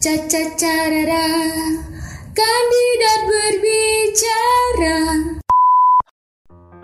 [0.00, 1.28] Caca carara,
[2.32, 4.96] kandidat berbicara.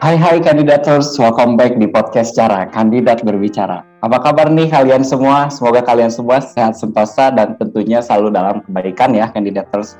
[0.04, 3.80] Hai hai kandidators, welcome back di podcast Cara Kandidat Berbicara.
[4.04, 5.48] Apa kabar nih kalian semua?
[5.48, 9.96] Semoga kalian semua sehat sentosa dan tentunya selalu dalam kebaikan ya kandidators.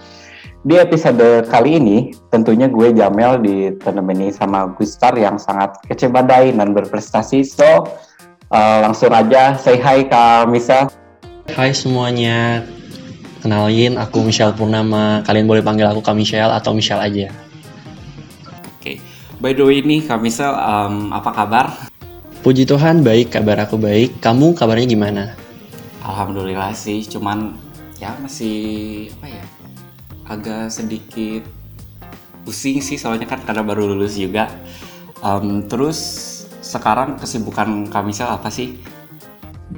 [0.69, 6.77] Di episode kali ini, tentunya gue Jamel ditemani sama Gustar yang sangat kece badai dan
[6.77, 7.49] berprestasi.
[7.49, 7.65] So,
[8.53, 10.93] uh, langsung aja say hi Kak Misa.
[11.57, 12.61] Hai semuanya,
[13.47, 15.23] kenalin aku Michelle Purnama.
[15.23, 17.31] Kalian boleh panggil aku Kak Michelle atau Michelle aja.
[18.75, 18.99] Oke,
[19.39, 21.67] by the way nih Kak Michelle, um, apa kabar?
[22.43, 24.19] Puji Tuhan, baik, kabar aku baik.
[24.19, 25.25] Kamu kabarnya gimana?
[26.03, 27.55] Alhamdulillah sih, cuman
[28.03, 29.45] ya masih apa ya,
[30.27, 31.47] agak sedikit
[32.43, 34.51] pusing sih soalnya kan karena baru lulus juga.
[35.23, 35.99] Um, terus
[36.67, 38.75] sekarang kesibukan Kak Michelle apa sih?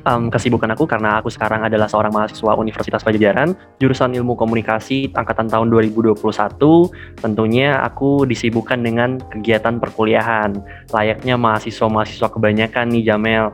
[0.04, 5.48] Um, kesibukan aku karena aku sekarang adalah seorang mahasiswa Universitas Pajajaran, jurusan Ilmu Komunikasi angkatan
[5.48, 6.18] tahun 2021.
[7.20, 10.60] Tentunya aku disibukkan dengan kegiatan perkuliahan,
[10.92, 13.52] layaknya mahasiswa-mahasiswa kebanyakan nih Jamel.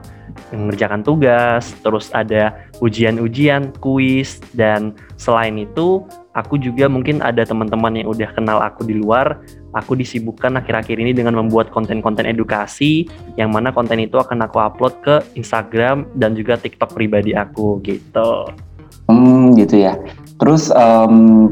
[0.50, 6.02] Mengerjakan tugas, terus ada ujian-ujian, kuis, dan selain itu
[6.34, 9.38] aku juga mungkin ada teman-teman yang udah kenal aku di luar
[9.74, 14.94] aku disibukkan akhir-akhir ini dengan membuat konten-konten edukasi yang mana konten itu akan aku upload
[15.02, 18.48] ke Instagram dan juga TikTok pribadi aku gitu.
[19.10, 19.98] Hmm gitu ya.
[20.38, 21.50] Terus um,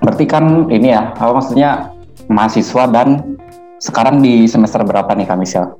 [0.00, 1.92] berarti kan ini ya, apa maksudnya
[2.26, 3.38] mahasiswa dan
[3.78, 5.76] sekarang di semester berapa nih Kak Michelle?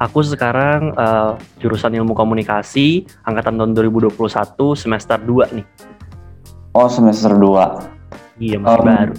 [0.00, 4.16] Aku sekarang uh, jurusan ilmu komunikasi angkatan tahun 2021
[4.72, 5.66] semester 2 nih.
[6.72, 8.40] Oh semester 2.
[8.40, 9.14] Iya masih um, baru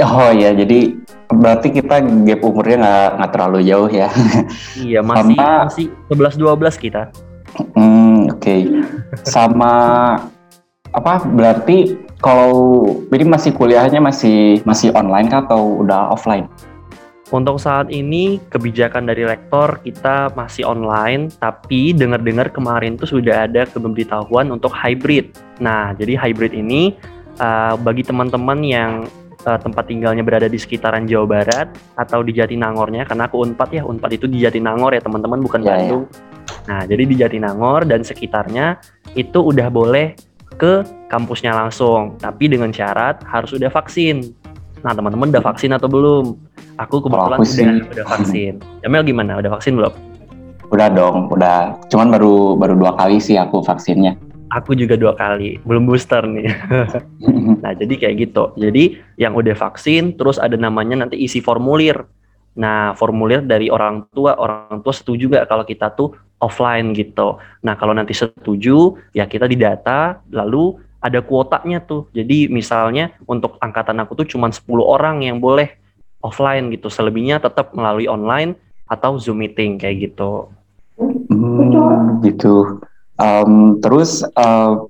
[0.00, 0.96] Oh ya, jadi
[1.30, 4.08] berarti kita gap umurnya nggak nggak terlalu jauh ya.
[4.80, 7.12] Iya masih Sama, masih sebelas dua belas kita.
[7.76, 8.40] Hmm oke.
[8.40, 8.60] Okay.
[9.28, 9.74] Sama
[10.90, 12.82] apa berarti kalau
[13.14, 16.50] ini masih kuliahnya masih masih online kah atau udah offline?
[17.30, 23.70] Untuk saat ini kebijakan dari rektor kita masih online, tapi dengar-dengar kemarin tuh sudah ada
[23.70, 25.30] pemberitahuan untuk hybrid.
[25.62, 26.98] Nah, jadi hybrid ini
[27.38, 29.06] uh, bagi teman-teman yang
[29.46, 33.82] uh, tempat tinggalnya berada di sekitaran Jawa Barat atau di Jatinangornya karena aku Unpad ya
[33.84, 36.04] Unpad itu di Jatinangor ya teman-teman bukan ya, Bandung.
[36.08, 36.68] Ya.
[36.68, 38.80] Nah jadi di Jatinangor dan sekitarnya
[39.16, 40.16] itu udah boleh
[40.60, 44.32] ke kampusnya langsung tapi dengan syarat harus udah vaksin.
[44.80, 46.36] Nah teman-teman udah vaksin atau belum?
[46.80, 48.52] Aku kebetulan aku udah udah vaksin.
[48.80, 49.36] Jamel gimana?
[49.36, 49.92] Udah vaksin belum?
[50.70, 51.76] Udah dong, udah.
[51.90, 56.50] Cuman baru baru dua kali sih aku vaksinnya aku juga dua kali belum booster nih.
[57.62, 58.52] Nah jadi kayak gitu.
[58.58, 62.02] Jadi yang udah vaksin terus ada namanya nanti isi formulir.
[62.58, 67.38] Nah formulir dari orang tua orang tua setuju gak kalau kita tuh offline gitu?
[67.62, 72.10] Nah kalau nanti setuju ya kita didata lalu ada kuotanya tuh.
[72.10, 75.70] Jadi misalnya untuk angkatan aku tuh cuma 10 orang yang boleh
[76.20, 76.90] offline gitu.
[76.90, 78.58] Selebihnya tetap melalui online
[78.90, 80.50] atau zoom meeting kayak gitu.
[81.30, 82.79] Hmm, gitu
[83.20, 84.88] Um, terus uh,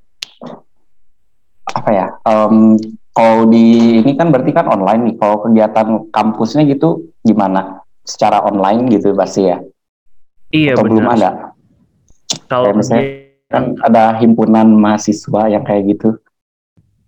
[1.74, 2.06] apa ya?
[2.22, 2.78] Um,
[3.10, 5.14] kalau di ini kan berarti kan online nih.
[5.18, 7.82] Kalau kegiatan kampusnya gitu gimana?
[8.06, 9.58] Secara online gitu pasti ya?
[10.54, 10.94] Iya Atau benar.
[10.94, 11.30] belum ada?
[12.46, 16.14] Kalau misalnya kan ada himpunan mahasiswa yang kayak gitu.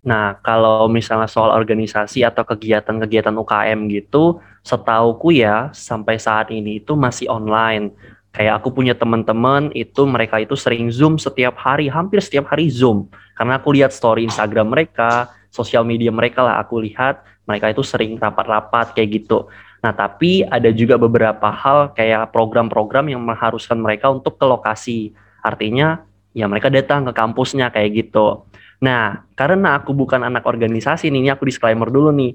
[0.02, 6.98] Nah, kalau misalnya soal organisasi atau kegiatan-kegiatan UKM gitu, setauku ya sampai saat ini itu
[6.98, 7.94] masih online
[8.32, 13.06] kayak aku punya teman-teman itu mereka itu sering zoom setiap hari hampir setiap hari zoom.
[13.36, 18.16] Karena aku lihat story Instagram mereka sosial media mereka lah aku lihat mereka itu sering
[18.16, 19.52] rapat-rapat kayak gitu.
[19.84, 25.12] Nah tapi ada juga beberapa hal kayak program-program yang mengharuskan mereka untuk ke lokasi.
[25.44, 26.00] Artinya
[26.32, 28.48] ya mereka datang ke kampusnya kayak gitu.
[28.80, 32.32] Nah karena aku bukan anak organisasi nih ini aku disclaimer dulu nih.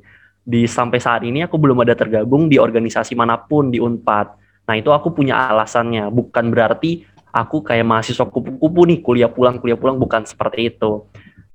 [0.48, 4.76] Di sampai saat ini aku belum ada tergabung di organisasi mana pun di Unpad Nah
[4.76, 9.96] itu aku punya alasannya, bukan berarti aku kayak mahasiswa kupu-kupu nih kuliah pulang kuliah pulang
[9.96, 11.08] bukan seperti itu.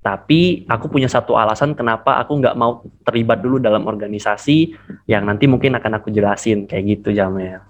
[0.02, 4.74] Tapi aku punya satu alasan kenapa aku nggak mau terlibat dulu dalam organisasi
[5.06, 7.62] yang nanti mungkin akan aku jelasin kayak gitu Jamel.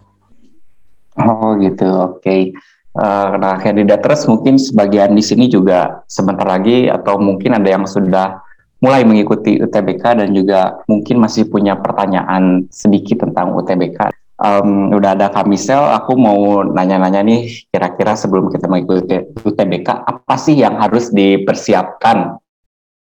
[1.21, 2.25] Oh gitu, oke.
[2.25, 2.57] Okay.
[2.93, 7.69] Uh, eh, nah kandidat terus mungkin sebagian di sini juga sebentar lagi atau mungkin ada
[7.69, 8.41] yang sudah
[8.85, 14.13] mulai mengikuti UTBK dan juga mungkin masih punya pertanyaan sedikit tentang UTBK
[14.43, 20.59] um, udah ada Kamisel, aku mau nanya-nanya nih kira-kira sebelum kita mengikuti UTBK apa sih
[20.59, 22.37] yang harus dipersiapkan?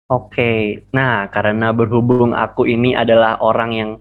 [0.09, 3.91] Oke, nah karena berhubung aku ini adalah orang yang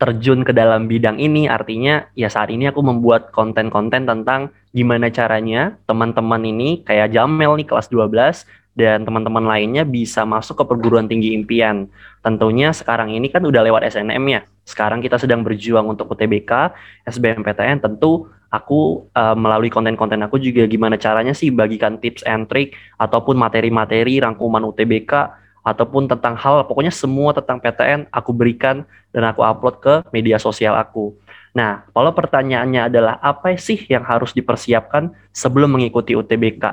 [0.00, 5.76] terjun ke dalam bidang ini, artinya ya saat ini aku membuat konten-konten tentang gimana caranya
[5.84, 8.46] teman-teman ini kayak Jamel nih kelas 12
[8.78, 11.90] dan teman-teman lainnya bisa masuk ke perguruan tinggi impian.
[12.22, 14.46] Tentunya sekarang ini kan udah lewat SNM ya.
[14.62, 16.70] Sekarang kita sedang berjuang untuk UTBK,
[17.10, 17.82] SBMPTN.
[17.82, 23.34] Tentu aku uh, melalui konten-konten aku juga gimana caranya sih bagikan tips and trick ataupun
[23.34, 25.34] materi-materi rangkuman UTBK
[25.66, 30.78] ataupun tentang hal pokoknya semua tentang PTN aku berikan dan aku upload ke media sosial
[30.78, 31.12] aku.
[31.52, 36.64] Nah, kalau pertanyaannya adalah apa sih yang harus dipersiapkan sebelum mengikuti UTBK?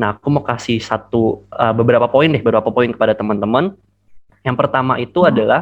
[0.00, 3.76] Nah, aku mau kasih satu uh, beberapa poin deh, beberapa poin kepada teman-teman.
[4.42, 5.30] Yang pertama itu hmm.
[5.30, 5.60] adalah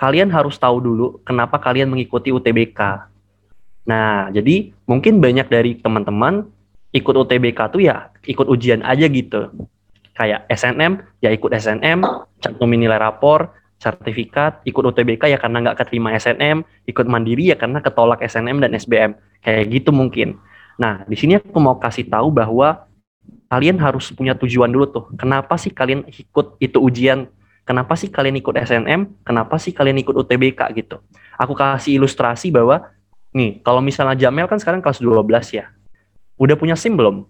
[0.00, 2.80] kalian harus tahu dulu kenapa kalian mengikuti UTBK.
[3.84, 6.48] Nah, jadi mungkin banyak dari teman-teman
[6.90, 9.52] ikut UTBK tuh ya ikut ujian aja gitu.
[10.16, 12.04] Kayak SNM, ya ikut SNM,
[12.44, 17.80] cantumin nilai rapor, sertifikat, ikut UTBK ya karena nggak keterima SNM, ikut mandiri ya karena
[17.80, 19.16] ketolak SNM dan SBM.
[19.40, 20.36] Kayak gitu mungkin.
[20.76, 22.88] Nah, di sini aku mau kasih tahu bahwa
[23.50, 25.04] kalian harus punya tujuan dulu tuh.
[25.18, 27.26] Kenapa sih kalian ikut itu ujian?
[27.66, 29.26] Kenapa sih kalian ikut SNM?
[29.26, 31.02] Kenapa sih kalian ikut UTBK gitu?
[31.34, 32.86] Aku kasih ilustrasi bahwa
[33.34, 35.66] nih, kalau misalnya Jamel kan sekarang kelas 12 ya.
[36.38, 37.26] Udah punya SIM belum?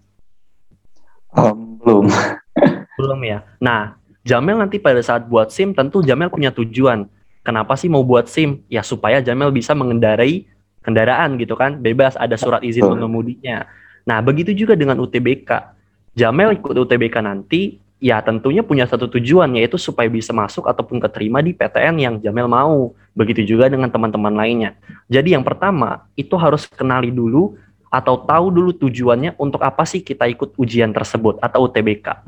[1.33, 2.05] Um, belum.
[3.01, 3.41] belum ya.
[3.57, 7.09] Nah, Jamel nanti pada saat buat SIM tentu Jamel punya tujuan.
[7.41, 8.61] Kenapa sih mau buat SIM?
[8.69, 10.45] Ya supaya Jamel bisa mengendarai
[10.85, 13.65] kendaraan gitu kan, bebas ada surat izin mengemudinya.
[14.05, 15.80] Nah, begitu juga dengan UTBK.
[16.11, 21.39] Jamel ikut UTBK nanti ya tentunya punya satu tujuan yaitu supaya bisa masuk ataupun keterima
[21.39, 22.91] di PTN yang Jamel mau.
[23.15, 24.75] Begitu juga dengan teman-teman lainnya.
[25.07, 27.55] Jadi yang pertama itu harus kenali dulu
[27.91, 32.23] atau tahu dulu tujuannya untuk apa sih kita ikut ujian tersebut atau UTBK.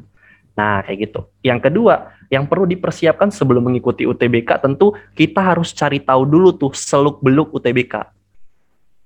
[0.53, 1.25] Nah, kayak gitu.
[1.41, 6.75] Yang kedua, yang perlu dipersiapkan sebelum mengikuti UTBK tentu kita harus cari tahu dulu tuh
[6.75, 8.11] seluk-beluk UTBK.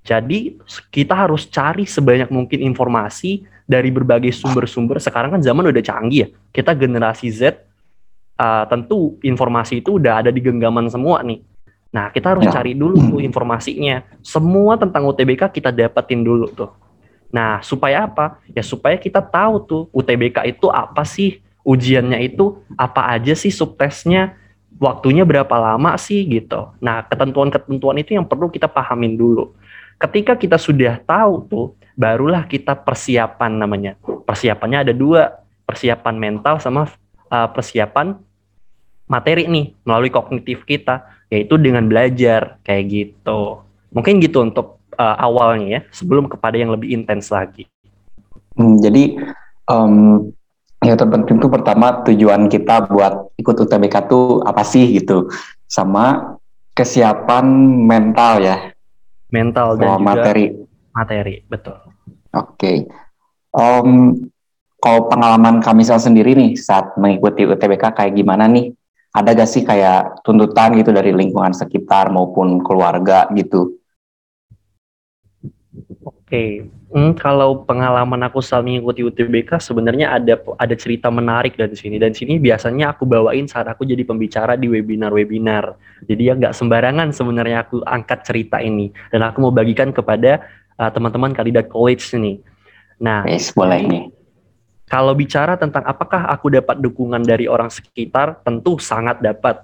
[0.04, 0.60] Jadi,
[0.92, 4.98] kita harus cari sebanyak mungkin informasi dari berbagai sumber-sumber.
[5.04, 6.28] Sekarang kan zaman udah canggih ya.
[6.56, 7.68] Kita generasi Z,
[8.40, 11.44] uh, tentu informasi itu udah ada di genggaman semua nih.
[11.92, 12.56] Nah, kita harus ya.
[12.56, 14.04] cari dulu tuh informasinya.
[14.24, 16.72] Semua tentang UTBK kita dapetin dulu tuh.
[17.32, 18.40] Nah, supaya apa?
[18.56, 21.44] Ya supaya kita tahu tuh UTBK itu apa sih?
[21.68, 24.36] Ujiannya itu apa aja sih subtesnya?
[24.78, 26.72] Waktunya berapa lama sih gitu.
[26.80, 29.58] Nah, ketentuan-ketentuan itu yang perlu kita pahamin dulu.
[29.98, 31.68] Ketika kita sudah tahu tuh,
[31.98, 33.98] barulah kita persiapan namanya.
[34.06, 36.86] Persiapannya ada dua, persiapan mental sama
[37.34, 38.14] uh, persiapan
[39.10, 41.02] materi nih melalui kognitif kita,
[41.34, 43.66] yaitu dengan belajar kayak gitu.
[43.90, 47.66] Mungkin gitu untuk uh, awalnya ya sebelum kepada yang lebih intens lagi.
[48.54, 49.18] Hmm, jadi
[49.66, 50.30] um,
[50.86, 55.26] yang terpenting itu pertama tujuan kita buat ikut UTBK itu apa sih gitu,
[55.66, 56.38] sama
[56.78, 57.46] kesiapan
[57.90, 58.77] mental ya.
[59.32, 60.46] Mental dan juga materi.
[60.96, 61.78] Materi betul.
[62.34, 62.56] Oke.
[62.58, 62.78] Okay.
[63.54, 64.14] Um,
[64.78, 68.74] kalau pengalaman Kamisal sendiri nih saat mengikuti UTBK kayak gimana nih?
[69.18, 73.77] Ada gak sih kayak tuntutan gitu dari lingkungan sekitar maupun keluarga gitu?
[76.28, 81.96] Oke, hmm, kalau pengalaman aku saat mengikuti UTBK sebenarnya ada ada cerita menarik dari sini
[81.96, 85.80] dan sini biasanya aku bawain saat aku jadi pembicara di webinar-webinar.
[86.04, 90.44] Jadi ya nggak sembarangan sebenarnya aku angkat cerita ini dan aku mau bagikan kepada
[90.76, 92.44] uh, teman-teman kandidat college ini.
[93.00, 94.04] Nah, yes, boleh nih.
[94.92, 99.64] Kalau bicara tentang apakah aku dapat dukungan dari orang sekitar, tentu sangat dapat.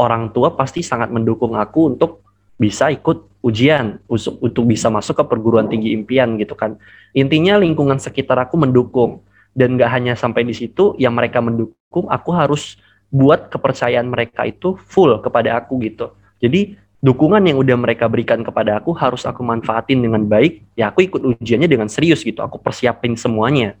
[0.00, 2.24] Orang tua pasti sangat mendukung aku untuk
[2.56, 6.78] bisa ikut ujian untuk, bisa masuk ke perguruan tinggi impian gitu kan.
[7.12, 9.20] Intinya lingkungan sekitar aku mendukung
[9.52, 12.78] dan gak hanya sampai di situ yang mereka mendukung, aku harus
[13.12, 16.16] buat kepercayaan mereka itu full kepada aku gitu.
[16.40, 20.64] Jadi dukungan yang udah mereka berikan kepada aku harus aku manfaatin dengan baik.
[20.78, 22.40] Ya aku ikut ujiannya dengan serius gitu.
[22.40, 23.76] Aku persiapin semuanya.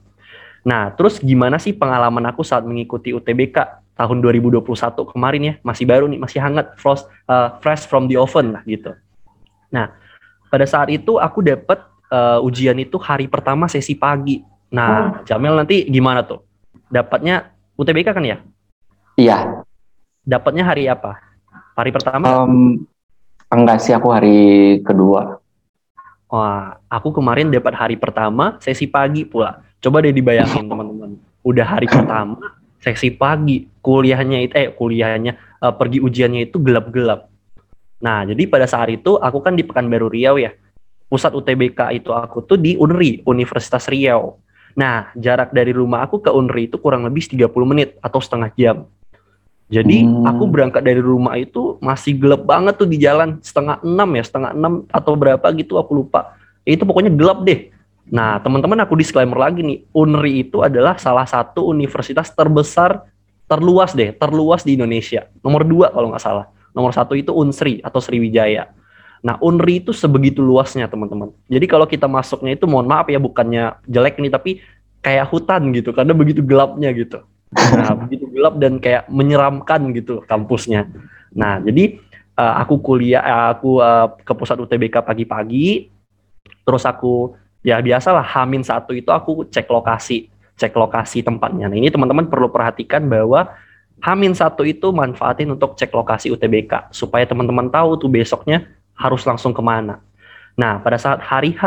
[0.62, 4.66] Nah, terus gimana sih pengalaman aku saat mengikuti UTBK tahun 2021
[5.14, 5.54] kemarin ya?
[5.62, 8.90] Masih baru nih, masih hangat, fresh, uh, fresh from the oven lah gitu.
[9.70, 9.94] Nah,
[10.50, 11.78] pada saat itu aku dapat
[12.10, 14.42] uh, eh, ujian itu hari pertama sesi pagi.
[14.74, 15.30] Nah, hmm.
[15.30, 16.42] Jamil nanti gimana tuh?
[16.90, 18.42] Dapatnya UTBK kan ya?
[19.14, 19.62] Iya.
[20.26, 21.22] Dapatnya hari apa?
[21.78, 22.42] Hari pertama?
[22.42, 22.82] Um,
[23.48, 24.38] enggak sih, aku hari
[24.82, 25.38] kedua.
[26.26, 29.62] Wah, aku kemarin dapat hari pertama sesi pagi pula.
[29.78, 31.16] Coba deh dibayangin teman-teman.
[31.44, 37.30] Udah hari pertama sesi pagi, kuliahnya itu eh kuliahnya uh, pergi ujiannya itu gelap-gelap.
[38.02, 40.50] Nah, jadi pada saat itu aku kan di Pekanbaru Riau ya.
[41.06, 44.42] Pusat UTBK itu aku tuh di UNRI, Universitas Riau.
[44.74, 48.76] Nah, jarak dari rumah aku ke UNRI itu kurang lebih 30 menit atau setengah jam.
[49.72, 50.28] Jadi hmm.
[50.28, 54.52] aku berangkat dari rumah itu masih gelap banget tuh di jalan setengah enam ya setengah
[54.52, 56.36] enam atau berapa gitu aku lupa.
[56.68, 57.71] Itu pokoknya gelap deh.
[58.10, 63.06] Nah, teman-teman aku disclaimer lagi nih, UNRI itu adalah salah satu universitas terbesar,
[63.46, 65.30] terluas deh, terluas di Indonesia.
[65.44, 66.46] Nomor dua kalau nggak salah.
[66.72, 68.72] Nomor satu itu UNSRI atau Sriwijaya.
[69.22, 71.30] Nah, UNRI itu sebegitu luasnya, teman-teman.
[71.46, 74.50] Jadi kalau kita masuknya itu, mohon maaf ya, bukannya jelek nih, tapi
[74.98, 77.22] kayak hutan gitu, karena begitu gelapnya gitu.
[77.54, 80.90] Nah, begitu gelap dan kayak menyeramkan gitu kampusnya.
[81.30, 82.02] Nah, jadi
[82.34, 85.92] uh, aku kuliah, uh, aku uh, ke pusat UTBK pagi-pagi,
[86.66, 90.28] terus aku ya biasalah Hamin satu itu aku cek lokasi,
[90.58, 91.70] cek lokasi tempatnya.
[91.70, 93.50] Nah, ini teman-teman perlu perhatikan bahwa
[94.02, 98.66] Hamin satu itu manfaatin untuk cek lokasi UTBK supaya teman-teman tahu tuh besoknya
[98.98, 100.02] harus langsung ke mana.
[100.58, 101.64] Nah, pada saat hari H,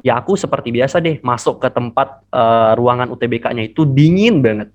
[0.00, 4.72] ya aku seperti biasa deh masuk ke tempat uh, ruangan UTBK-nya itu dingin banget.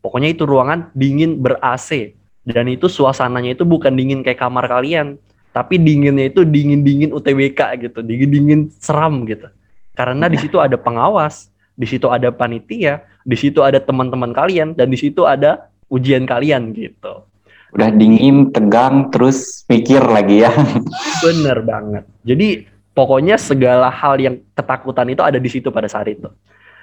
[0.00, 5.20] Pokoknya itu ruangan dingin ber AC dan itu suasananya itu bukan dingin kayak kamar kalian
[5.50, 9.50] tapi dinginnya itu dingin dingin UTBK gitu dingin dingin seram gitu
[9.94, 14.88] karena di situ ada pengawas di situ ada panitia di situ ada teman-teman kalian dan
[14.90, 17.24] di situ ada ujian kalian gitu
[17.70, 20.52] udah dingin tegang terus pikir lagi ya
[21.24, 26.26] bener banget jadi pokoknya segala hal yang ketakutan itu ada di situ pada saat itu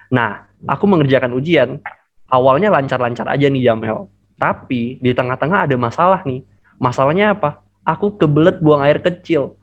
[0.08, 1.84] nah aku mengerjakan ujian
[2.32, 6.46] awalnya lancar-lancar aja nih Jamel tapi di tengah-tengah ada masalah nih.
[6.78, 7.66] Masalahnya apa?
[7.82, 9.58] Aku kebelet buang air kecil.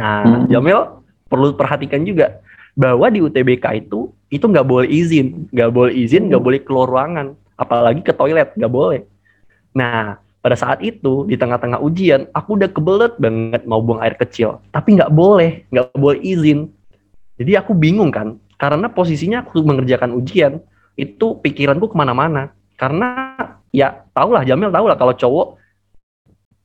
[0.00, 0.48] Nah, hmm.
[0.48, 2.40] Jamil perlu perhatikan juga
[2.76, 7.32] bahwa di UTBK itu itu nggak boleh izin, nggak boleh izin, nggak boleh keluar ruangan,
[7.56, 9.06] apalagi ke toilet nggak boleh.
[9.72, 14.60] Nah, pada saat itu di tengah-tengah ujian, aku udah kebelet banget mau buang air kecil,
[14.70, 16.70] tapi nggak boleh, nggak boleh izin.
[17.36, 20.60] Jadi aku bingung kan, karena posisinya aku mengerjakan ujian,
[20.96, 22.52] itu pikiranku ke mana-mana.
[22.76, 23.36] Karena
[23.72, 25.60] ya tau lah Jamil tau lah kalau cowok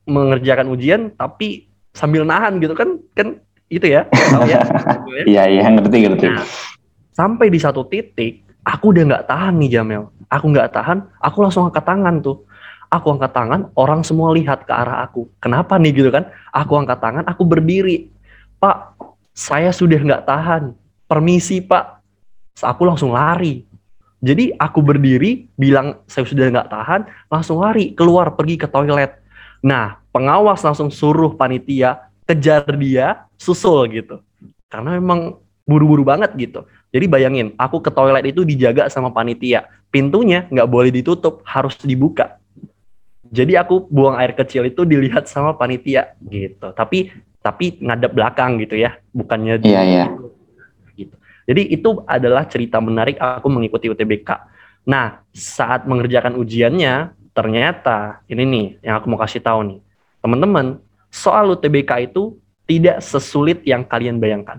[0.08, 3.38] mengerjakan ujian tapi sambil nahan gitu kan kan
[3.72, 4.04] itu ya
[4.44, 4.60] ya?
[5.28, 6.26] Iya iya ngerti ngerti.
[6.28, 6.44] Nah,
[7.16, 11.68] sampai di satu titik aku udah nggak tahan nih Jamil aku nggak tahan aku langsung
[11.68, 12.44] angkat tangan tuh.
[12.92, 15.24] Aku angkat tangan orang semua lihat ke arah aku.
[15.40, 16.28] Kenapa nih gitu kan?
[16.52, 18.12] Aku angkat tangan aku berdiri.
[18.60, 19.00] Pak
[19.32, 20.76] saya sudah nggak tahan.
[21.08, 22.04] Permisi pak.
[22.60, 23.64] Aku langsung lari.
[24.22, 29.18] Jadi aku berdiri, bilang saya sudah nggak tahan, langsung lari keluar pergi ke toilet.
[29.66, 34.22] Nah, pengawas langsung suruh panitia kejar dia, susul gitu.
[34.70, 36.62] Karena memang buru-buru banget gitu.
[36.94, 39.66] Jadi bayangin, aku ke toilet itu dijaga sama panitia.
[39.90, 42.38] Pintunya nggak boleh ditutup, harus dibuka.
[43.32, 46.70] Jadi aku buang air kecil itu dilihat sama panitia gitu.
[46.76, 47.10] Tapi
[47.42, 50.06] tapi ngadep belakang gitu ya, bukannya Iya, iya.
[51.42, 54.30] Jadi itu adalah cerita menarik aku mengikuti UTBK.
[54.86, 59.78] Nah, saat mengerjakan ujiannya, ternyata ini nih yang aku mau kasih tahu nih.
[60.22, 60.78] Teman-teman,
[61.10, 64.58] soal UTBK itu tidak sesulit yang kalian bayangkan.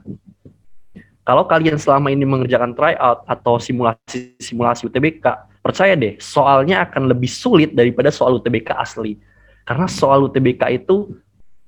[1.24, 5.26] Kalau kalian selama ini mengerjakan tryout atau simulasi-simulasi UTBK,
[5.64, 9.16] percaya deh, soalnya akan lebih sulit daripada soal UTBK asli.
[9.64, 11.16] Karena soal UTBK itu,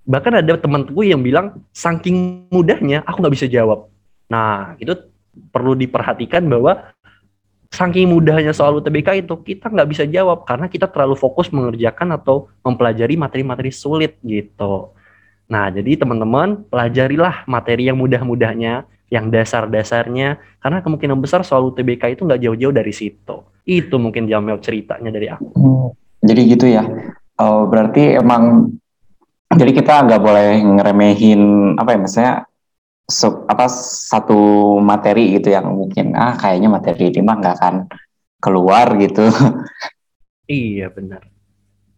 [0.04, 3.88] bahkan ada teman-temanku yang bilang, saking mudahnya aku nggak bisa jawab
[4.30, 4.94] Nah, itu
[5.52, 6.96] perlu diperhatikan bahwa
[7.70, 12.48] saking mudahnya soal UTBK itu kita nggak bisa jawab karena kita terlalu fokus mengerjakan atau
[12.64, 14.96] mempelajari materi-materi sulit gitu.
[15.46, 22.26] Nah, jadi teman-teman pelajarilah materi yang mudah-mudahnya, yang dasar-dasarnya, karena kemungkinan besar soal UTBK itu
[22.26, 23.46] nggak jauh-jauh dari situ.
[23.66, 25.54] Itu mungkin Jamel ceritanya dari aku.
[25.54, 25.90] Hmm,
[26.26, 26.84] jadi gitu ya.
[27.38, 28.74] Oh, berarti emang
[29.54, 31.42] jadi kita nggak boleh ngeremehin
[31.78, 32.34] apa ya misalnya
[33.06, 34.38] so, apa satu
[34.82, 37.76] materi gitu yang mungkin ah kayaknya materi ini mah nggak akan
[38.42, 39.30] keluar gitu.
[40.46, 41.26] Iya benar.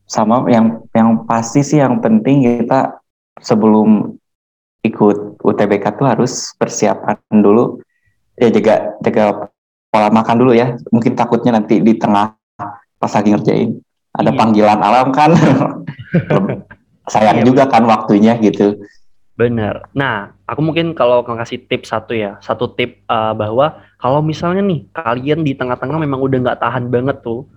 [0.08, 2.96] Sama yang yang pasti sih yang penting kita
[3.42, 4.18] sebelum
[4.86, 7.82] ikut UTBK tuh harus persiapan dulu
[8.38, 9.50] ya jaga jaga
[9.90, 10.78] pola makan dulu ya.
[10.94, 12.38] Mungkin takutnya nanti di tengah
[12.98, 13.78] pas lagi ngerjain
[14.18, 14.38] ada iya.
[14.38, 15.32] panggilan alam kan.
[17.14, 18.76] Sayang iya, juga kan waktunya gitu.
[19.38, 19.88] Benar.
[19.94, 24.90] Nah, aku mungkin kalau ngasih tips satu ya, satu tip uh, bahwa kalau misalnya nih
[24.92, 27.48] kalian di tengah-tengah memang udah nggak tahan banget tuh,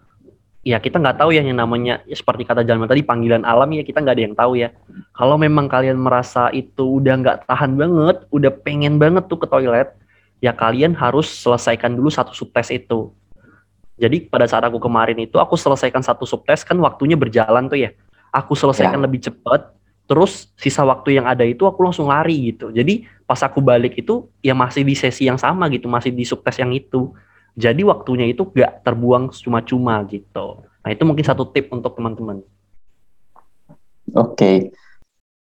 [0.61, 3.81] ya kita nggak tahu ya yang namanya ya seperti kata Jalma tadi panggilan alam ya
[3.81, 4.69] kita nggak ada yang tahu ya.
[5.17, 9.97] Kalau memang kalian merasa itu udah nggak tahan banget, udah pengen banget tuh ke toilet,
[10.45, 13.13] ya kalian harus selesaikan dulu satu subtes itu.
[14.01, 17.91] Jadi pada saat aku kemarin itu aku selesaikan satu subtes kan waktunya berjalan tuh ya.
[18.31, 19.05] Aku selesaikan ya.
[19.05, 23.63] lebih cepat terus sisa waktu yang ada itu aku langsung lari gitu jadi pas aku
[23.63, 27.15] balik itu ya masih di sesi yang sama gitu masih di subtes yang itu
[27.55, 32.43] jadi waktunya itu gak terbuang cuma-cuma gitu nah itu mungkin satu tip untuk teman-teman
[34.15, 34.57] oke okay.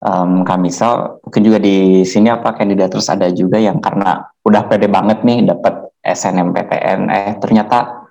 [0.04, 4.88] um, Kamisal mungkin juga di sini apa kandidat terus ada juga yang karena udah pede
[4.88, 8.06] banget nih dapat SNMPTN eh ternyata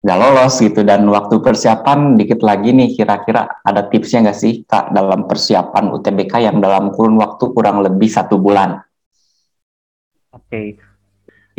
[0.00, 4.96] nggak lolos gitu dan waktu persiapan dikit lagi nih kira-kira ada tipsnya nggak sih kak
[4.96, 8.80] dalam persiapan UTBK yang dalam kurun waktu kurang lebih satu bulan?
[10.32, 10.66] Oke, okay.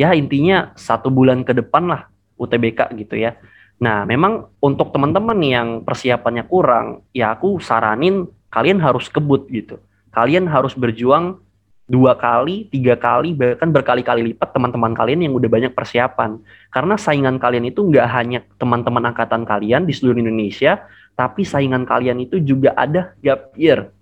[0.01, 2.09] Ya intinya satu bulan ke depan lah
[2.41, 3.37] UTBK gitu ya.
[3.77, 9.77] Nah, memang untuk teman-teman yang persiapannya kurang, ya aku saranin kalian harus kebut gitu.
[10.09, 11.37] Kalian harus berjuang
[11.85, 16.41] dua kali, tiga kali, bahkan berkali-kali lipat teman-teman kalian yang udah banyak persiapan.
[16.73, 20.85] Karena saingan kalian itu nggak hanya teman-teman angkatan kalian di seluruh Indonesia,
[21.17, 23.93] tapi saingan kalian itu juga ada gap year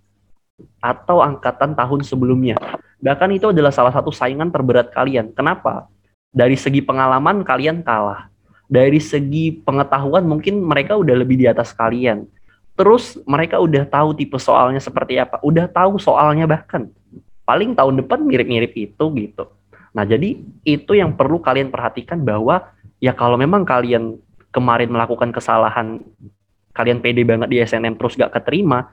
[0.80, 2.56] atau angkatan tahun sebelumnya.
[3.00, 5.32] Bahkan itu adalah salah satu saingan terberat kalian.
[5.32, 5.88] Kenapa?
[6.30, 8.28] Dari segi pengalaman kalian kalah.
[8.70, 12.30] Dari segi pengetahuan mungkin mereka udah lebih di atas kalian.
[12.80, 16.88] Terus mereka udah tahu tipe soalnya seperti apa, udah tahu soalnya bahkan
[17.44, 19.52] paling tahun depan mirip-mirip itu gitu.
[19.92, 24.22] Nah, jadi itu yang perlu kalian perhatikan bahwa ya kalau memang kalian
[24.54, 26.00] kemarin melakukan kesalahan,
[26.72, 28.88] kalian pede banget di SNM terus gak keterima,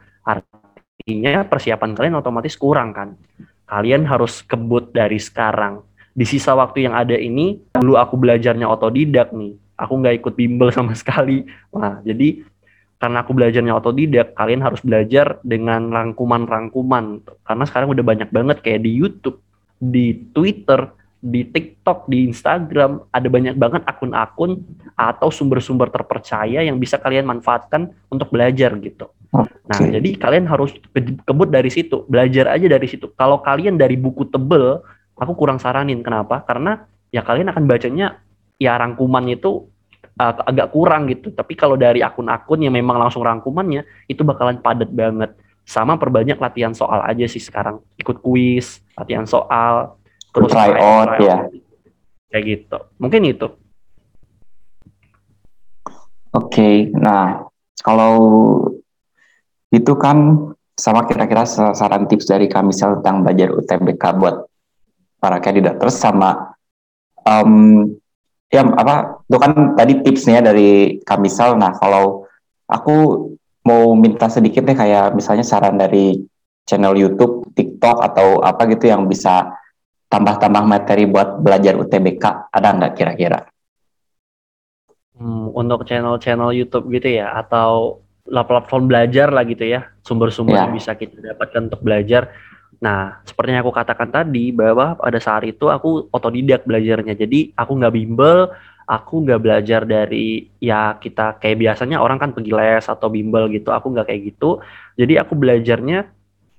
[1.07, 3.15] artinya persiapan kalian otomatis kurang kan.
[3.71, 5.87] Kalian harus kebut dari sekarang.
[6.11, 9.55] Di sisa waktu yang ada ini, dulu aku belajarnya otodidak nih.
[9.79, 11.47] Aku nggak ikut bimbel sama sekali.
[11.71, 12.43] Nah, jadi
[12.99, 17.23] karena aku belajarnya otodidak, kalian harus belajar dengan rangkuman-rangkuman.
[17.47, 19.39] Karena sekarang udah banyak banget kayak di YouTube,
[19.79, 20.91] di Twitter,
[21.23, 24.59] di TikTok, di Instagram, ada banyak banget akun-akun
[24.99, 29.07] atau sumber-sumber terpercaya yang bisa kalian manfaatkan untuk belajar gitu.
[29.35, 30.73] Nah, jadi kalian harus
[31.27, 33.11] kebut dari situ, belajar aja dari situ.
[33.19, 34.81] Kalau kalian dari buku tebel,
[35.19, 36.01] aku kurang saranin.
[36.01, 36.45] Kenapa?
[36.47, 38.23] Karena ya kalian akan bacanya
[38.57, 39.67] ya rangkuman itu
[40.21, 41.33] uh, agak kurang gitu.
[41.35, 45.35] Tapi kalau dari akun-akun yang memang langsung rangkumannya itu bakalan padat banget.
[45.67, 47.83] Sama perbanyak latihan soal aja sih sekarang.
[47.99, 49.99] Ikut kuis, latihan soal,
[50.31, 51.51] terus try out ya.
[52.31, 52.79] Kayak gitu.
[53.03, 53.49] Mungkin itu.
[56.37, 57.49] Oke, okay, nah
[57.81, 58.13] kalau
[59.75, 64.45] itu kan sama kira-kira saran tips dari kami tentang belajar UTBK buat
[65.17, 66.55] para kandidat terus sama
[67.25, 67.89] um,
[68.53, 72.29] ya apa itu kan tadi tipsnya dari Kamisal nah kalau
[72.69, 73.31] aku
[73.67, 76.15] mau minta sedikit deh kayak misalnya saran dari
[76.67, 79.55] channel YouTube, TikTok atau apa gitu yang bisa
[80.11, 83.47] tambah-tambah materi buat belajar UTBK ada nggak kira-kira?
[85.17, 90.65] Hmm, untuk channel-channel YouTube gitu ya atau platform belajar lah gitu ya sumber-sumber yeah.
[90.67, 92.31] yang bisa kita dapatkan untuk belajar
[92.77, 97.17] Nah, seperti yang aku katakan tadi, bahwa pada saat itu aku otodidak belajarnya.
[97.17, 98.53] Jadi, aku nggak bimbel,
[98.85, 103.73] aku nggak belajar dari ya kita kayak biasanya orang kan pergi les atau bimbel gitu.
[103.73, 104.61] Aku nggak kayak gitu.
[105.01, 106.05] Jadi, aku belajarnya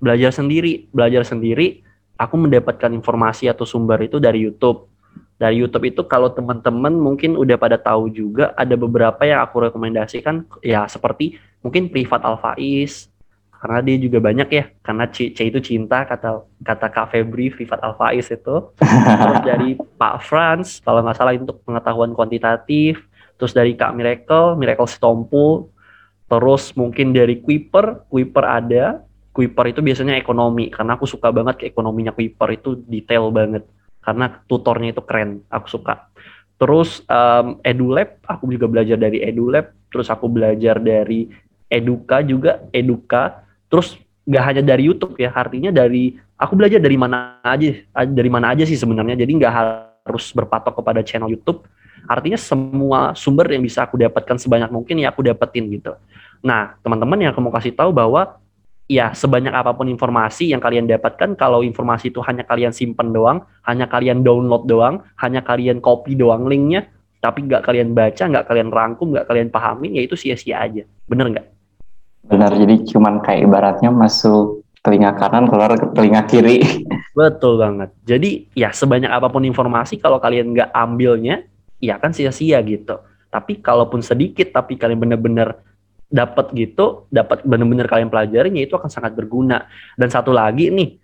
[0.02, 1.86] belajar sendiri, belajar sendiri.
[2.18, 4.90] Aku mendapatkan informasi atau sumber itu dari YouTube.
[5.38, 10.50] Dari YouTube itu kalau teman-teman mungkin udah pada tahu juga ada beberapa yang aku rekomendasikan
[10.66, 13.12] ya seperti mungkin Privat Alfais,
[13.58, 14.64] karena dia juga banyak ya.
[14.86, 18.56] Karena C, C itu cinta kata kata Kak Febri Privat Alfais itu.
[18.78, 23.02] Terus dari Pak Franz kalau nggak salah untuk pengetahuan kuantitatif.
[23.38, 25.70] Terus dari Kak Miracle Miracle Stompu
[26.28, 28.86] terus mungkin dari Kuiper Kuiper ada.
[29.34, 33.66] Kuiper itu biasanya ekonomi karena aku suka banget ke ekonominya Kuiper itu detail banget.
[34.02, 36.10] Karena tutornya itu keren aku suka.
[36.58, 39.74] Terus um, EduLab aku juga belajar dari EduLab.
[39.88, 41.30] Terus aku belajar dari
[41.68, 43.44] Eduka juga Eduka.
[43.68, 47.72] Terus nggak hanya dari YouTube ya artinya dari aku belajar dari mana aja
[48.08, 49.16] dari mana aja sih sebenarnya.
[49.20, 49.54] Jadi nggak
[50.08, 51.64] harus berpatok kepada channel YouTube.
[52.08, 55.96] Artinya semua sumber yang bisa aku dapatkan sebanyak mungkin ya aku dapetin gitu.
[56.44, 58.40] Nah teman-teman yang aku mau kasih tahu bahwa
[58.88, 63.44] ya sebanyak apa pun informasi yang kalian dapatkan kalau informasi itu hanya kalian simpen doang
[63.68, 66.88] hanya kalian download doang hanya kalian copy doang linknya
[67.20, 70.88] tapi nggak kalian baca nggak kalian rangkum nggak kalian pahami ya itu sia-sia aja.
[71.04, 71.57] Bener nggak
[72.28, 76.60] Benar, jadi cuman kayak ibaratnya masuk telinga kanan keluar ke telinga kiri.
[77.18, 77.90] Betul banget.
[78.04, 81.48] Jadi ya sebanyak apa pun informasi kalau kalian nggak ambilnya,
[81.80, 83.00] ya kan sia-sia gitu.
[83.28, 85.60] Tapi kalaupun sedikit, tapi kalian benar-benar
[86.08, 89.68] dapat gitu, dapat benar-benar kalian pelajarin, ya itu akan sangat berguna.
[90.00, 90.96] Dan satu lagi nih,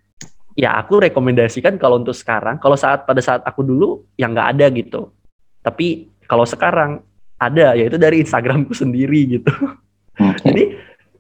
[0.56, 4.66] ya aku rekomendasikan kalau untuk sekarang, kalau saat pada saat aku dulu yang nggak ada
[4.72, 5.12] gitu.
[5.60, 7.04] Tapi kalau sekarang
[7.36, 9.52] ada, yaitu dari Instagramku sendiri gitu.
[10.16, 10.40] Okay.
[10.48, 10.64] Jadi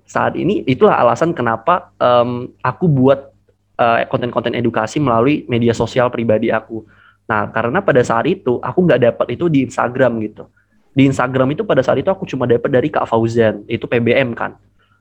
[0.03, 3.33] saat ini itulah alasan kenapa um, aku buat
[3.73, 6.85] konten konten-konten edukasi melalui media sosial pribadi aku.
[7.25, 10.47] Nah, karena pada saat itu aku nggak dapat itu di Instagram gitu.
[10.93, 14.55] Di Instagram itu pada saat itu aku cuma dapat dari Kak Fauzan, itu PBM kan.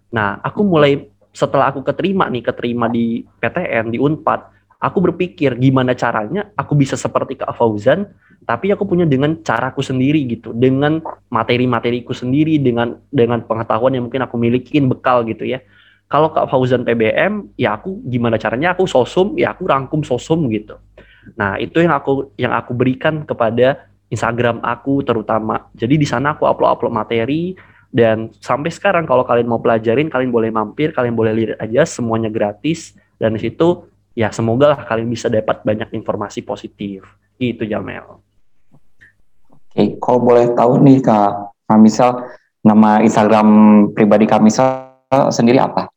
[0.08, 1.04] Nah, aku mulai
[1.36, 4.40] setelah aku keterima nih, keterima di PTN, di Unpad,
[4.80, 8.08] aku berpikir gimana caranya aku bisa seperti Kak Fauzan,
[8.42, 10.98] tapi aku punya dengan caraku sendiri gitu, dengan
[11.30, 15.62] materi-materiku sendiri, dengan dengan pengetahuan yang mungkin aku milikin bekal gitu ya.
[16.10, 20.76] Kalau Kak Fauzan PBM, ya aku gimana caranya aku sosum, ya aku rangkum sosum gitu.
[21.38, 25.72] Nah, itu yang aku yang aku berikan kepada Instagram aku terutama.
[25.72, 27.56] Jadi di sana aku upload-upload materi
[27.88, 32.28] dan sampai sekarang kalau kalian mau pelajarin, kalian boleh mampir, kalian boleh lihat aja semuanya
[32.28, 37.04] gratis dan di situ ya semoga lah kalian bisa dapat banyak informasi positif.
[37.40, 38.20] Itu Jamel.
[39.72, 42.28] Oke, kalau boleh tahu nih Kak Kamisal,
[42.60, 43.48] nama Instagram
[43.96, 44.92] pribadi Kamisal
[45.32, 45.88] sendiri apa?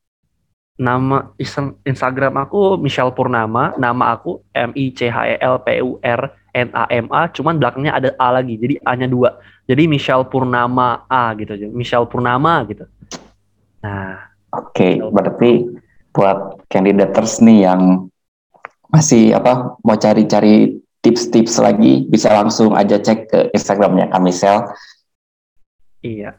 [0.79, 1.35] Nama
[1.83, 6.21] Instagram aku Michelle Purnama, nama aku M I C H E L P U R
[6.55, 9.43] N A M A, cuman belakangnya ada A lagi, jadi A-nya dua.
[9.67, 12.88] Jadi Michelle Purnama A gitu Michelle Purnama gitu.
[13.83, 14.23] Nah,
[14.55, 15.51] oke, okay, berarti
[16.15, 18.07] buat candidators nih yang
[18.88, 24.65] masih apa mau cari-cari tips-tips lagi, bisa langsung aja cek ke Instagramnya Kak Michelle.
[26.01, 26.33] Iya.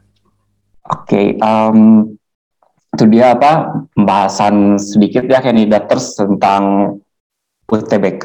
[0.86, 2.10] Oke, okay, um,
[2.94, 6.96] itu dia apa pembahasan sedikit ya candidators tentang
[7.66, 8.24] UTBK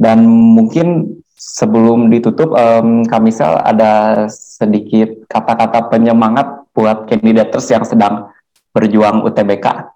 [0.00, 8.28] dan mungkin sebelum ditutup um, Kamisel ada sedikit kata-kata penyemangat buat candidators yang sedang
[8.76, 9.88] berjuang UTBK.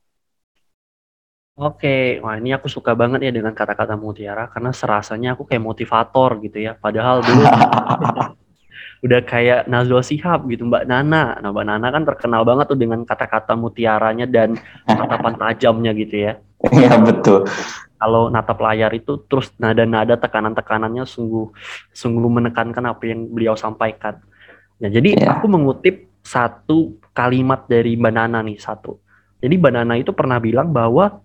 [1.54, 6.42] Oke, wah ini aku suka banget ya dengan kata-kata Mutiara karena serasanya aku kayak motivator
[6.42, 6.74] gitu ya.
[6.74, 7.46] Padahal dulu
[9.06, 11.38] udah kayak Nazwa Sihab gitu Mbak Nana.
[11.38, 16.42] Nah Mbak Nana kan terkenal banget tuh dengan kata-kata mutiaranya dan tatapan tajamnya gitu ya.
[16.74, 17.46] Iya betul.
[18.02, 21.54] Kalau natap layar itu terus nada-nada tekanan-tekanannya sungguh
[21.94, 24.18] sungguh menekankan apa yang beliau sampaikan.
[24.82, 25.38] Nah jadi ya.
[25.38, 28.98] aku mengutip satu kalimat dari Mbak Nana nih satu.
[29.38, 31.22] Jadi Mbak Nana itu pernah bilang bahwa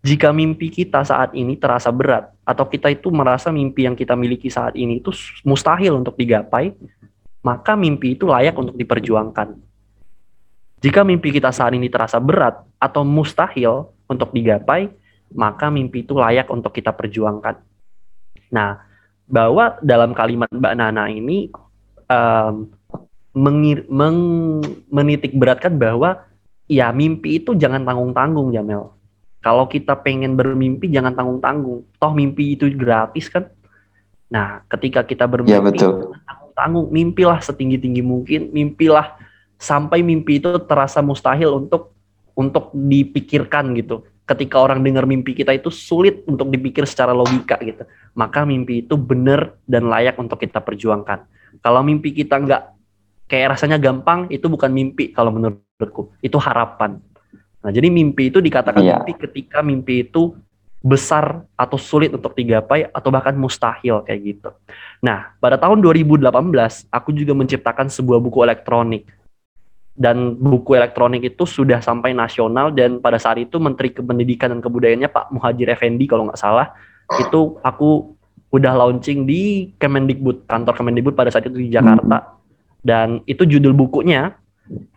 [0.00, 4.48] jika mimpi kita saat ini terasa berat atau kita itu merasa mimpi yang kita miliki
[4.48, 5.12] saat ini itu
[5.44, 6.72] mustahil untuk digapai,
[7.44, 9.60] maka mimpi itu layak untuk diperjuangkan.
[10.80, 14.88] Jika mimpi kita saat ini terasa berat atau mustahil untuk digapai,
[15.36, 17.60] maka mimpi itu layak untuk kita perjuangkan.
[18.56, 18.80] Nah,
[19.28, 21.52] bahwa dalam kalimat Mbak Nana ini
[22.08, 22.72] um,
[23.36, 24.18] mengir, meng,
[24.88, 26.24] menitik beratkan bahwa
[26.66, 28.99] ya mimpi itu jangan tanggung-tanggung, Jamel.
[29.40, 31.88] Kalau kita pengen bermimpi jangan tanggung-tanggung.
[31.96, 33.48] Toh mimpi itu gratis kan?
[34.28, 36.12] Nah, ketika kita bermimpi, ya, betul.
[36.52, 38.52] tanggung mimpilah setinggi tinggi mungkin.
[38.52, 39.16] Mimpilah
[39.56, 41.96] sampai mimpi itu terasa mustahil untuk
[42.36, 44.04] untuk dipikirkan gitu.
[44.28, 47.88] Ketika orang dengar mimpi kita itu sulit untuk dipikir secara logika gitu.
[48.12, 51.24] Maka mimpi itu benar dan layak untuk kita perjuangkan.
[51.64, 52.62] Kalau mimpi kita nggak
[53.26, 56.12] kayak rasanya gampang itu bukan mimpi kalau menurutku.
[56.20, 57.00] Itu harapan
[57.60, 58.98] nah jadi mimpi itu dikatakan yeah.
[59.00, 60.32] mimpi ketika mimpi itu
[60.80, 64.50] besar atau sulit untuk digapai atau bahkan mustahil kayak gitu.
[65.04, 66.24] Nah, pada tahun 2018
[66.88, 69.04] aku juga menciptakan sebuah buku elektronik.
[69.92, 75.12] Dan buku elektronik itu sudah sampai nasional dan pada saat itu Menteri Pendidikan dan Kebudayaannya
[75.12, 76.72] Pak Muhajir Effendi kalau nggak salah
[77.20, 78.16] itu aku
[78.48, 82.40] udah launching di Kemendikbud, kantor Kemendikbud pada saat itu di Jakarta.
[82.80, 84.32] Dan itu judul bukunya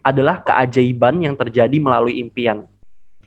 [0.06, 2.66] adalah keajaiban yang terjadi melalui impian.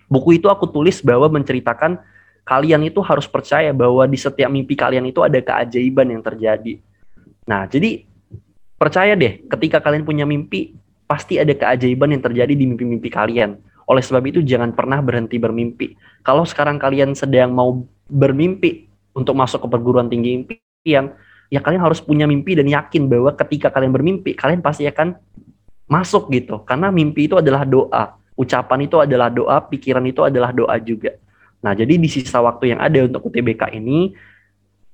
[0.07, 1.99] Buku itu aku tulis bahwa menceritakan
[2.47, 6.79] kalian itu harus percaya bahwa di setiap mimpi kalian itu ada keajaiban yang terjadi.
[7.51, 8.07] Nah, jadi
[8.79, 10.79] percaya deh, ketika kalian punya mimpi,
[11.11, 13.59] pasti ada keajaiban yang terjadi di mimpi-mimpi kalian.
[13.87, 15.99] Oleh sebab itu, jangan pernah berhenti bermimpi.
[16.23, 21.15] Kalau sekarang kalian sedang mau bermimpi untuk masuk ke perguruan tinggi impian,
[21.51, 25.19] ya kalian harus punya mimpi dan yakin bahwa ketika kalian bermimpi, kalian pasti akan
[25.87, 26.63] masuk gitu.
[26.67, 28.19] Karena mimpi itu adalah doa.
[28.37, 31.17] Ucapan itu adalah doa, pikiran itu adalah doa juga.
[31.65, 34.13] Nah, jadi di sisa waktu yang ada untuk UTBK ini,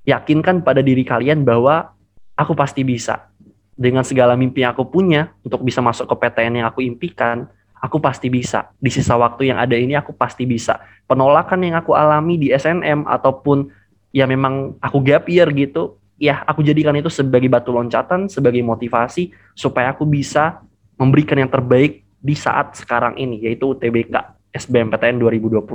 [0.07, 1.91] yakinkan pada diri kalian bahwa
[2.39, 3.29] aku pasti bisa.
[3.75, 7.51] Dengan segala mimpi yang aku punya untuk bisa masuk ke PTN yang aku impikan,
[7.83, 8.71] aku pasti bisa.
[8.79, 10.79] Di sisa waktu yang ada ini aku pasti bisa.
[11.11, 13.67] Penolakan yang aku alami di SNM ataupun
[14.15, 19.35] ya memang aku gap year gitu, ya aku jadikan itu sebagai batu loncatan, sebagai motivasi
[19.59, 20.63] supaya aku bisa
[21.03, 24.15] memberikan yang terbaik di saat sekarang ini yaitu UTBK
[24.55, 25.67] SBMPTN 2022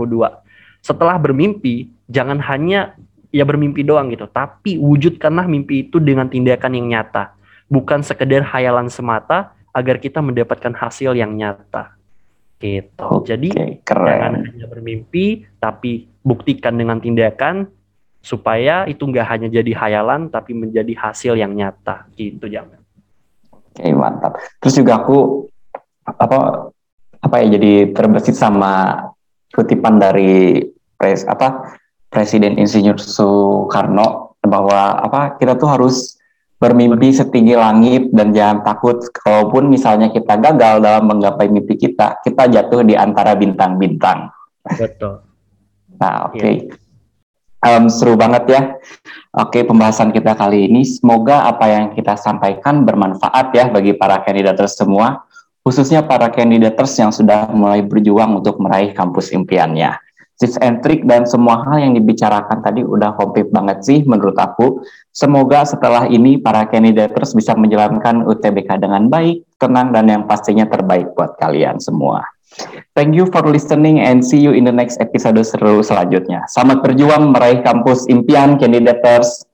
[0.80, 2.96] setelah bermimpi jangan hanya
[3.32, 7.36] ya bermimpi doang gitu, tapi wujudkanlah mimpi itu dengan tindakan yang nyata,
[7.68, 11.94] bukan sekedar hayalan semata agar kita mendapatkan hasil yang nyata.
[12.58, 12.98] Gitu.
[12.98, 13.50] Okay, Jadi
[13.86, 14.08] keren.
[14.10, 17.70] jangan hanya bermimpi, tapi buktikan dengan tindakan
[18.26, 22.10] supaya itu nggak hanya jadi hayalan, tapi menjadi hasil yang nyata.
[22.18, 22.77] Gitu jangan.
[23.78, 24.34] Oke okay, mantap.
[24.58, 25.46] Terus juga aku
[26.02, 26.72] apa
[27.22, 29.06] apa ya jadi terbesit sama
[29.54, 30.66] kutipan dari
[30.98, 31.78] pres apa
[32.10, 36.18] Presiden Insinyur Soekarno bahwa apa kita tuh harus
[36.58, 42.50] bermimpi setinggi langit dan jangan takut kalaupun misalnya kita gagal dalam menggapai mimpi kita, kita
[42.50, 44.34] jatuh di antara bintang-bintang.
[44.66, 45.22] Betul.
[46.02, 46.42] Nah, oke.
[46.42, 46.56] Okay.
[47.58, 48.62] Um, seru banget ya.
[49.34, 54.62] Oke, pembahasan kita kali ini semoga apa yang kita sampaikan bermanfaat ya bagi para kandidat
[54.70, 55.26] semua,
[55.65, 59.98] khususnya para kandidat yang sudah mulai berjuang untuk meraih kampus impiannya
[60.38, 64.86] tips and trick dan semua hal yang dibicarakan tadi udah komplit banget sih menurut aku.
[65.10, 71.17] Semoga setelah ini para candidators bisa menjalankan UTBK dengan baik, tenang, dan yang pastinya terbaik
[71.17, 72.22] buat kalian semua.
[72.95, 76.47] Thank you for listening and see you in the next episode seru selanjutnya.
[76.49, 79.45] Selamat berjuang meraih kampus impian candidators.